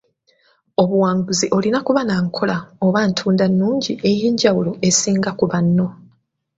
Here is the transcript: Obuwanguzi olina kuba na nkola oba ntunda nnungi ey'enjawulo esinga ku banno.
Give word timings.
Obuwanguzi 0.81 1.45
olina 1.57 1.79
kuba 1.87 2.01
na 2.09 2.15
nkola 2.25 2.57
oba 2.87 3.01
ntunda 3.09 3.45
nnungi 3.51 3.91
ey'enjawulo 4.09 4.71
esinga 4.87 5.31
ku 5.39 5.45
banno. 5.51 5.87